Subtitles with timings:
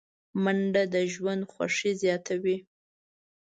[0.43, 2.57] منډه د ژوند خوښي زیاتوي